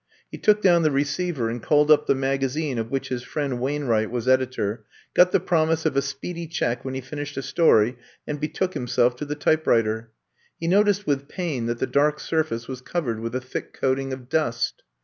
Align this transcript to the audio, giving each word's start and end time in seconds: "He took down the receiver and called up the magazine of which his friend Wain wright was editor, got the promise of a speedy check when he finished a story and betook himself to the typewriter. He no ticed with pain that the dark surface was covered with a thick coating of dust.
"He 0.31 0.39
took 0.39 0.63
down 0.63 0.81
the 0.81 0.89
receiver 0.89 1.47
and 1.47 1.61
called 1.61 1.91
up 1.91 2.07
the 2.07 2.15
magazine 2.15 2.79
of 2.79 2.89
which 2.89 3.09
his 3.09 3.21
friend 3.21 3.59
Wain 3.61 3.83
wright 3.83 4.09
was 4.09 4.27
editor, 4.27 4.83
got 5.13 5.31
the 5.31 5.39
promise 5.39 5.85
of 5.85 5.95
a 5.95 6.01
speedy 6.01 6.47
check 6.47 6.83
when 6.83 6.95
he 6.95 7.01
finished 7.01 7.37
a 7.37 7.43
story 7.43 7.97
and 8.25 8.39
betook 8.39 8.73
himself 8.73 9.15
to 9.17 9.25
the 9.25 9.35
typewriter. 9.35 10.09
He 10.59 10.67
no 10.67 10.83
ticed 10.83 11.05
with 11.05 11.27
pain 11.27 11.67
that 11.67 11.77
the 11.77 11.85
dark 11.85 12.19
surface 12.19 12.67
was 12.67 12.81
covered 12.81 13.19
with 13.19 13.35
a 13.35 13.41
thick 13.41 13.73
coating 13.73 14.11
of 14.11 14.27
dust. 14.27 14.81